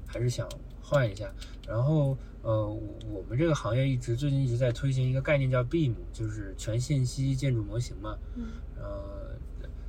[0.07, 0.49] 还是想
[0.85, 1.33] 换一下。
[1.67, 8.19] 然后呃，我我们这个行业一直最近一直在推行一个概念叫 BIM，就是全信息建筑模型嘛。
[8.35, 8.45] 嗯
[8.77, 9.31] 呃，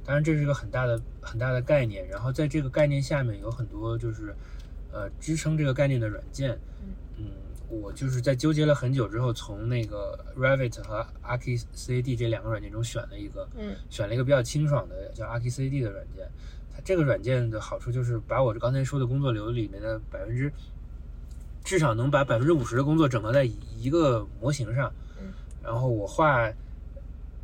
[0.06, 2.08] 当然这是一个很大的很大的概念。
[2.08, 4.34] 然后在这个概念下面有很多就是
[4.94, 6.58] 呃支撑这个概念的软件。
[7.18, 7.26] 嗯，
[7.68, 13.46] 我就是在纠结了很久之后，从那个 Revit 和 ArchiCAD 这两个软件中选了一个。
[13.58, 16.26] 嗯选了一个比较清爽的叫 ArchiCAD 的软件。
[16.74, 20.52] 它这个软件的好处就是把我刚才说的工作流里面的百分之，
[21.66, 23.44] 至少能把百分之五十的工作整合在
[23.78, 24.90] 一个模型上。
[25.20, 26.48] 嗯然后我画，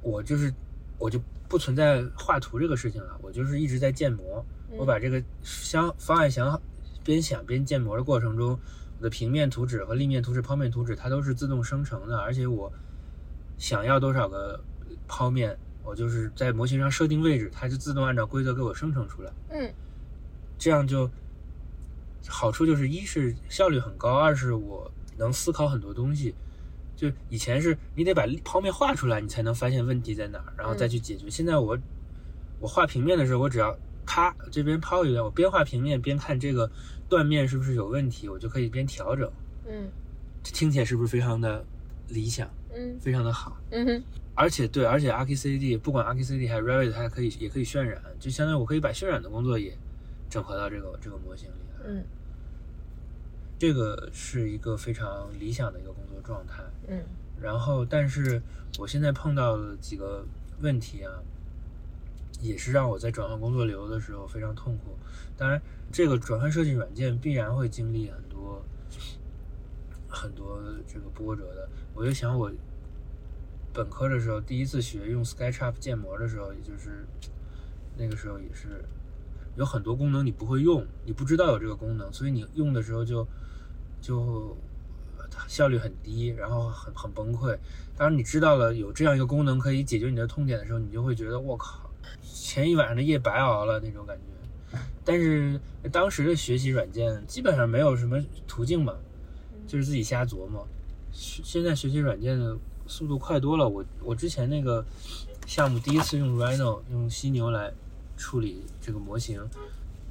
[0.03, 0.53] 我就是
[0.99, 4.45] 我就不存在画图这个事情了，我就是一直在建模。
[4.69, 6.61] 嗯我把这个想方案想好，
[7.03, 8.57] 边想边建模的过程中，
[8.99, 12.71] 我的平面图纸和立面图纸、剖面图纸它都是自动生成的，而且我
[13.57, 14.63] 想要多少个
[15.09, 19.33] 剖面，我就是在模型上设定位置，它就自动按照规则给我生成出来。
[19.49, 19.73] 嗯
[20.59, 21.09] 这样就
[22.27, 26.35] 好处就是一是效率很高，二是我能思考很多东西。
[26.95, 31.29] 就以前是你得把剖面画出来，你才能发现问题在哪儿，然后再去解决。
[31.29, 31.77] 现在我
[32.59, 36.69] 我画平面的时候，我只要咔这边抛一段，我边画平面边看这个
[37.09, 39.31] 断面是不是有问题，我就可以边调整。
[39.67, 39.89] 嗯
[40.43, 41.65] 这听起来是不是非常的
[42.09, 43.57] 理想，嗯非常的好？
[43.71, 44.03] 嗯哼
[44.35, 49.75] 而且对，而且 ArchiCAD 不管 ArchiCAD 还是 Revit，它可以也可以渲染，就相当于我可以把渲染的工作也
[50.29, 51.49] 整合到这个这个模型。
[51.85, 52.03] 嗯
[53.59, 56.63] 这个是一个非常理想的一个工作状态。
[56.87, 56.99] 嗯
[57.39, 58.39] 然后，但是
[58.77, 60.23] 我现在碰到了几个
[60.59, 61.11] 问题啊，
[62.39, 64.95] 也是让我在转换工作流的时候非常痛苦。
[65.35, 65.59] 当然，
[65.91, 68.63] 这个转换设计软件必然会经历很多
[70.07, 71.67] 很多这个波折的。
[71.95, 72.51] 我就想，我
[73.73, 77.07] 本科的时候第一次学用 SketchUp 建模的时候，也就是
[77.97, 78.85] 那个时候也是
[79.55, 83.27] 有很多功能你不会用，你不知道有这个功能，所以你用的时候就
[84.01, 84.55] 就
[85.47, 87.57] 效率很低，然后很很崩溃。
[87.97, 91.89] 当你知道了有这样一个功能可以解决你的痛点的时候，你就会觉得我靠，
[92.23, 94.77] 前一晚上的夜白熬了那种感觉。
[95.03, 95.59] 但是
[95.91, 98.95] 当时的学习软件基本上没有什么途径嘛，
[99.67, 100.65] 就是自己瞎琢磨。
[101.11, 103.67] 现在学习软件的速度快多了。
[103.67, 104.85] 我我之前那个
[105.45, 107.73] 项目第一次用 Rhino 用犀牛来
[108.21, 109.41] 处理这个模型，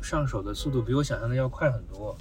[0.03, 2.17] 上手的速度比我想象的要快很多。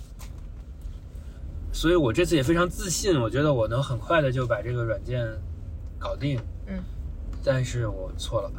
[1.74, 5.28] 所以我这次也非常自信，我觉得我能很快的就把这个软件
[5.98, 6.40] 搞定。
[6.68, 6.80] 嗯，
[7.44, 8.52] 但是我错了，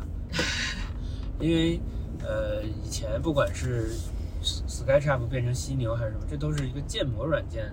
[1.38, 1.80] 因为
[2.24, 3.92] 呃以前不管是
[4.42, 7.72] SketchUp 变成犀牛还是什么，这都是一个建模软件，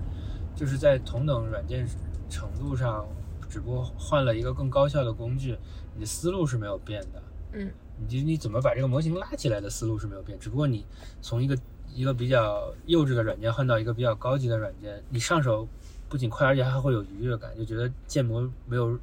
[0.55, 1.87] 就是在同等软件
[2.29, 3.07] 程度上，
[3.49, 5.57] 只不过换了一个更高效的工具，
[5.95, 7.23] 你的思路是没有变的。
[7.53, 7.71] 嗯，
[8.07, 10.85] 你你怎么把这个模型拉起来的思路是没有变，只不过你
[11.21, 11.57] 从一个
[11.93, 15.67] 一个比较幼稚的软件换到一个比较高级的软件，你上手
[16.07, 18.97] 不仅快，而且还会有愉悦感，就觉得建模没有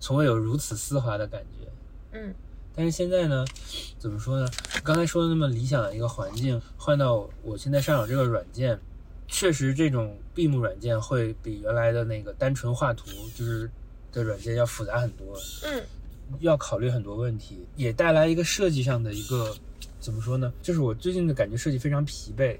[0.00, 1.68] 从未有如此丝滑的感觉。
[2.18, 2.34] 嗯
[2.74, 3.44] 但是现在呢，
[3.98, 4.48] 怎么说呢？
[4.84, 8.78] 刚才说的那么理想的一个环境，换到我现在上手这个软件，
[9.26, 13.68] 确实这种闭幕软件会比原来的那个单纯画图就是
[14.12, 15.36] 的软件要复杂很多。
[15.64, 15.82] 嗯
[16.40, 19.54] 要考虑很多问题，也带来一个设计上的一个
[20.00, 20.52] 怎么说呢？
[20.62, 22.56] 就是我最近的感觉设计非常疲惫，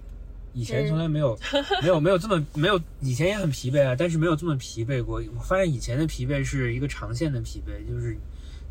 [0.53, 1.39] 以前从来没有、
[1.83, 5.23] 没有没有这么没有，以前也很疲惫啊，但是没有这么疲惫过。
[5.37, 8.17] 我发现以前的疲惫是一个长线的疲惫，就是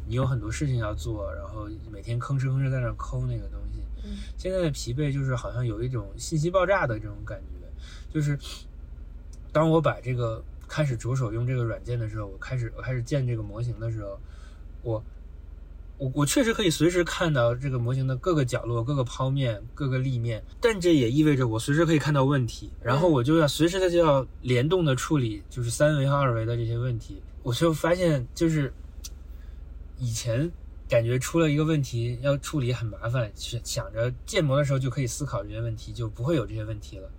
[0.08, 3.80] 你有很多事情要做，然后每天吭哧吭哧在那抠那个东西。
[4.04, 8.40] 嗯现在的疲惫就是好像有一种信息爆炸的这种感觉，就是
[9.52, 14.18] 当我把这个开始着手用这个软件的时候，我开始我开始建这个模型的时候，
[14.88, 15.04] 我
[15.98, 27.22] 我我确实可以随时看到这个模型的各个角落、各个剖面、各个立面，但这也意味着我随时可以看到问题，然后我就要随时的就要联动的处理，就是三维和二维的这些问题。
[27.44, 28.74] 我就发现，就是
[29.98, 30.50] 以前
[30.88, 37.10] 感觉出了一个问题要处理很麻烦，是想着建模的时候就可以思考这些问题，就不会有这些问题了。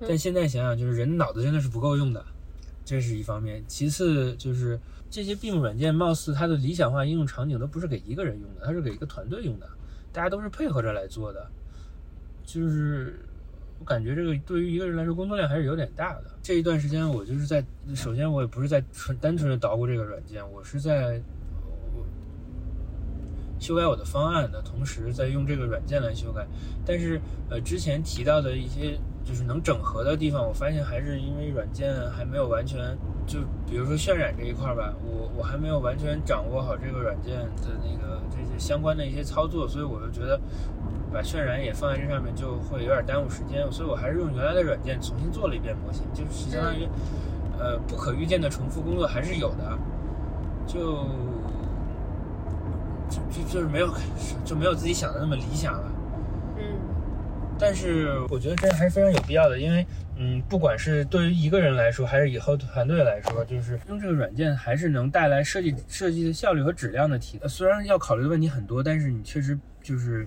[0.00, 2.24] 但现在想想，就是人脑子真的是不够用的，
[2.84, 3.64] 这是一方面。
[3.66, 4.78] 其次就是
[5.10, 9.68] 这些闭幕软件，貌似它的理想化应用场景都不是给一个人用的，它是给一个团队用的，
[10.12, 11.50] 大家都是配合着来做的。
[12.44, 13.18] 就是
[13.78, 16.24] 我感觉这个对于一个人来说，工作量还是有点大的。
[16.42, 21.20] 这一段时间，我就是在，首先我也不是在纯单纯的捣鼓这个软件，我是在
[21.94, 22.04] 我
[23.58, 26.46] 修改我的方案的同时，在用这个软件来修改。
[26.86, 40.40] 但是呃，之前提到的一些就是能整合的地方，我发现还是因为软件还没有完全，就比如说渲染这一块儿吧，我我还没有完全掌握好这个软件的那个这些相关的一些操作，所以我就觉得
[41.12, 46.88] 把渲染也放在这上面就会有点耽误时间，所以我还是用原来的软件重新做了一遍模型，就是相当于
[47.58, 49.78] 呃不可预见的重复工作还是有的，
[50.66, 51.04] 就
[53.10, 53.90] 就就就是没有
[54.42, 55.92] 就没有自己想的那么理想了。
[57.60, 59.84] 但是我觉得这还是非常有必要的，因为
[60.16, 67.38] 嗯，不管是对于一个人来说，还是以后团队来说，就是用这个软件还是能带来设计设计的效率和质量的提。
[67.48, 70.26] 虽然要考虑的问题很多，但是你确实就是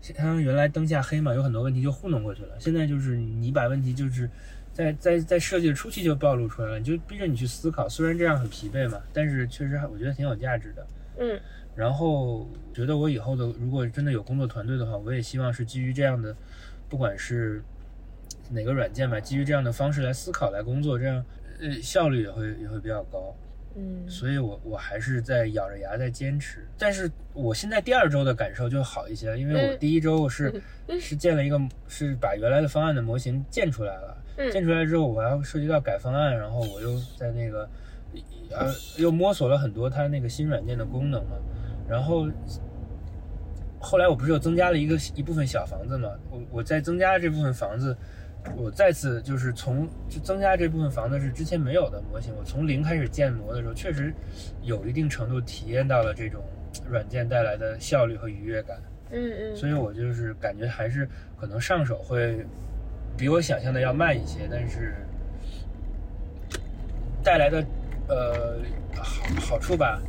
[0.00, 2.54] 像原来灯下黑嘛，有很多问题就糊弄过去了。
[2.58, 4.28] 现在就是你把问题就是
[4.72, 7.88] 在在 在设计的初期就暴露出来了，你就逼着你去思考。
[7.88, 10.86] 虽然这样很疲惫嘛，但是确实我觉得挺有价值的。
[11.20, 11.40] 嗯
[11.76, 16.34] 然后觉得我以后的如果真的有工作团队的话，我也希望是基于这样的，
[16.88, 17.62] 不管是
[18.50, 21.24] 哪个软件吧，基于这样的方式来思考来工作，这样
[21.60, 23.34] 呃效率也会也会比较高。
[23.76, 26.66] 嗯所以我我还是在咬着牙在坚持。
[26.76, 30.60] 但是我现在第二周的感受就好一些，因为我嗯第一周我是、
[30.98, 37.66] 是建了一个是把原来的方案的模型建出来了，嗯建出来之后我还要涉及到改方案，然后我又在那个
[38.50, 41.36] 呃又摸索了很多它那个新软件的功能嘛，
[41.88, 42.28] 然后。
[43.82, 46.10] 后来我不是又增加了一个一部分小房子嘛？
[46.30, 47.96] 我我在增加这部分房子，
[48.54, 54.12] 我再次就是从就增加这部分房子是之前没有的模型，我从零开始建模的时候，确实
[54.60, 56.42] 有一定程度体验到了这种
[56.90, 58.78] 软件带来的效率和愉悦感，
[59.12, 61.08] 嗯嗯所以我就是感觉还是
[61.38, 62.44] 可能上手会
[63.16, 64.94] 比我想象的要慢一些，但是
[67.24, 67.64] 带来的
[68.10, 68.58] 呃
[68.96, 70.02] 好好处吧，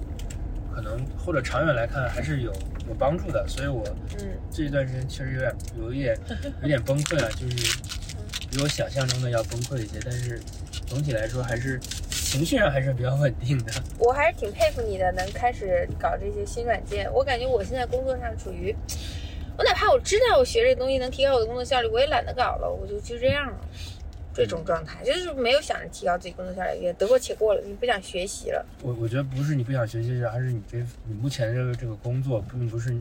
[0.73, 2.51] 可能或者长远来看还是有
[2.87, 3.83] 有帮助的，所以我
[4.19, 6.17] 嗯这一段时间确实有点有一点
[6.61, 7.79] 有点崩溃了，就是
[8.49, 10.41] 比我想象中的要崩溃一些，但是
[10.87, 13.71] 总体来说还是情绪上还是比较稳定的。
[13.99, 17.07] 我还是挺佩服你的，能开始搞这些新软件。
[17.13, 18.75] 我感觉我现在工作上处于，
[19.57, 23.57] 我哪怕我知道我学这个东西能提高我的工作效率，我也懒得搞了，我就就这样了。
[24.33, 28.65] 这种状态就是没有想着提高自己工作效率，也得过且过了，你不想学习了。
[28.81, 32.95] 我我觉得不是你不想学习，而是你这你目前这个这个工作并不是，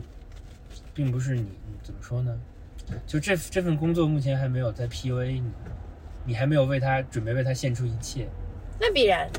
[0.93, 2.37] 并不是你你怎么说呢？
[3.07, 5.51] 就这这份工作目前还没有在 PUA 你，
[6.25, 8.27] 你还没有为他准备为他献出一切。
[8.77, 9.29] 那必然，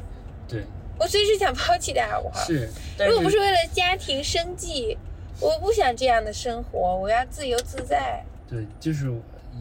[0.48, 0.62] 对，
[0.98, 2.42] 我随时想抛弃的好不好？
[2.46, 4.96] 是，但如果不是为了家庭生计，
[5.40, 8.24] 我不想这样的生活，我要自由自在。
[8.48, 9.12] 对，就是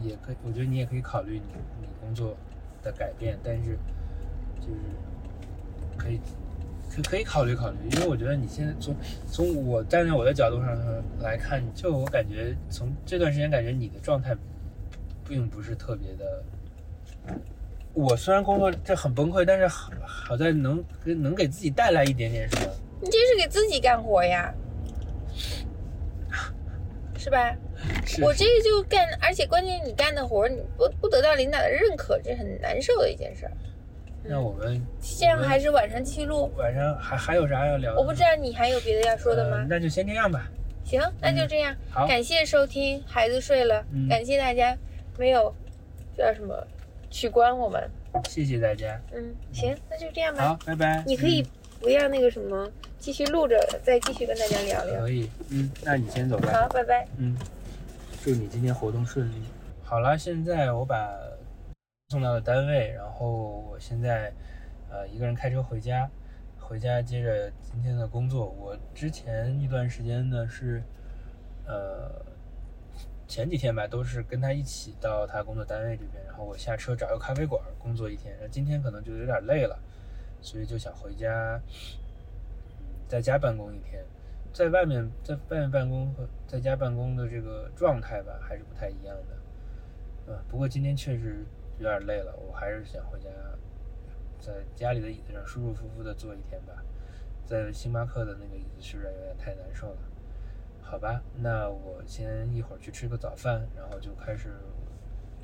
[0.02, 1.42] 也可以，我觉得你也可以考虑你
[1.80, 2.36] 你工作
[2.82, 3.78] 的改变，但是
[4.60, 4.80] 就是
[5.96, 6.20] 可以
[6.94, 8.94] 可可以考虑考虑，因为我觉得你现在从
[9.26, 10.76] 从我站在我的角度上
[11.20, 14.36] 来看，就我感觉从这段时间感觉你的状态
[15.26, 16.44] 并不是特别的。
[17.94, 22.66] 我虽然工作这很崩溃，但是好好在能能给自己带来一点点什么。
[23.00, 24.52] 你这是给自己干活呀，
[27.22, 27.56] 是吧？
[28.04, 33.52] 是我这个就干，而且关键你干的活，你不不得到领导的认可，这很难受的一件事儿。
[34.24, 36.50] 那我们这样还是晚上继续录。
[36.56, 38.00] 晚上还还有啥要聊的？
[38.00, 39.58] 我不知道你还有别的要说的吗？
[39.58, 40.50] 呃那就先这样吧。
[40.84, 41.72] 行，那就这样。
[41.90, 44.76] 好，感谢收听，孩子睡了，嗯感谢大家
[45.16, 45.54] 没有
[46.16, 46.66] 叫什么
[47.08, 47.88] 取关我们。
[48.28, 49.00] 谢谢大家。
[49.12, 50.48] 嗯，行，那就这样吧。
[50.48, 51.04] 好，拜拜。
[51.06, 51.46] 你可以
[51.80, 52.68] 不要那个什么，
[53.02, 55.00] 继续录着，再继续跟大家聊聊。
[55.00, 56.52] 嗯可以，嗯，那你先走吧。
[56.52, 57.04] 好，拜拜。
[57.16, 57.36] 嗯，
[58.22, 59.42] 祝你今天活动顺利。
[59.82, 61.12] 好了，现在我把
[62.10, 64.32] 送到了单位，然后我现在
[64.88, 66.08] 呃一个人开车回家，
[66.60, 68.46] 回家接着今天的工作。
[68.46, 70.80] 我之前一段时间呢是
[71.66, 72.24] 呃
[73.26, 78.32] 前几天吧，都是跟他一起到他工作单位这边，然后我下车找个咖啡馆工作一天。
[78.34, 79.76] 然后今天可能就有点累了，
[80.40, 82.01] 所以就想回家，嗯，
[83.12, 84.02] 在家办公一天。
[84.54, 89.36] 在外面在外面办公和在家办公的这个状态吧，还是不太一样的。
[90.28, 91.44] 嗯，不过今天确实
[91.76, 93.28] 有点累了，我还是想回家，
[94.40, 96.82] 在家里的椅子上舒舒服服的坐一天吧。
[97.44, 99.98] 在星巴克的那个椅子实在有点太难受了。
[100.80, 104.54] 好吧，那我先一会儿去吃个早饭，然后就开始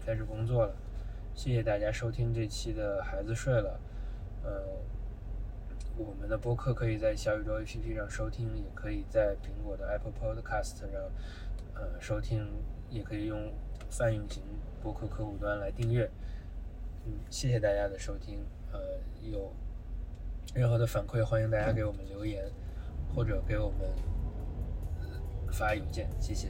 [0.07, 0.75] 开始工作了。
[1.35, 3.79] 谢谢大家收听这期的孩子睡了，
[4.43, 4.63] 呃。
[5.99, 10.89] 我们的播客可以在小宇宙 APP 上收听，也可以在苹果的 Apple Podcast 上
[11.75, 12.47] 呃收听，
[12.89, 13.53] 也可以用
[13.91, 14.41] 泛用型
[14.81, 16.09] 播客客户端来订阅。
[17.05, 18.39] 嗯，谢谢大家的收听。
[18.71, 18.79] 呃，
[19.29, 19.53] 有
[20.55, 22.45] 任何的反馈，欢迎大家给我们留言，
[23.13, 23.81] 或者给我们、
[25.01, 26.49] 呃发邮件，谢谢。